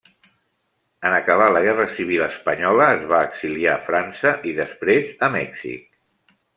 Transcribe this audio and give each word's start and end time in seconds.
En 1.09 1.17
acabar 1.17 1.49
la 1.57 1.61
guerra 1.65 1.85
civil 1.99 2.25
espanyola 2.29 2.89
es 2.97 3.05
va 3.13 3.21
exiliar 3.29 3.77
a 3.77 3.87
França 3.93 4.35
i 4.53 4.59
després 4.65 5.17
a 5.29 5.35
Mèxic. 5.41 5.91